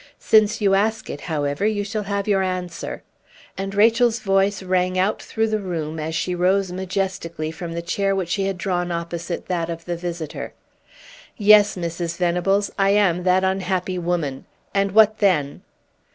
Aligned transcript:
Since 0.17 0.61
you 0.61 0.73
ask 0.73 1.11
it, 1.11 1.21
however, 1.21 1.63
you 1.63 1.83
shall 1.83 2.05
have 2.09 2.27
your 2.27 2.41
answer." 2.41 3.03
And 3.55 3.75
Rachel's 3.75 4.17
voice 4.17 4.63
rang 4.63 4.97
out 4.97 5.21
through 5.21 5.47
the 5.49 5.59
room, 5.59 5.99
as 5.99 6.15
she 6.15 6.33
rose 6.33 6.71
majestically 6.71 7.51
from 7.51 7.73
the 7.73 7.83
chair 7.83 8.15
which 8.15 8.29
she 8.29 8.45
had 8.47 8.57
drawn 8.57 8.91
opposite 8.91 9.45
that 9.45 9.69
of 9.69 9.85
the 9.85 9.95
visitor. 9.95 10.53
"Yes, 11.37 11.75
Mrs. 11.75 12.17
Venables, 12.17 12.71
I 12.79 12.89
am 12.89 13.21
that 13.25 13.43
unhappy 13.43 13.99
woman. 13.99 14.45
And 14.73 14.93
what 14.93 15.19
then?" 15.19 15.61